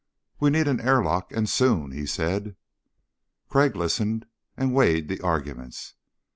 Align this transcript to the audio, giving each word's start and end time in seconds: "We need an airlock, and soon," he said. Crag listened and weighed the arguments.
"We 0.39 0.49
need 0.49 0.67
an 0.67 0.81
airlock, 0.81 1.31
and 1.31 1.47
soon," 1.47 1.91
he 1.91 2.07
said. 2.07 2.55
Crag 3.49 3.75
listened 3.75 4.25
and 4.57 4.73
weighed 4.73 5.09
the 5.09 5.21
arguments. 5.21 5.93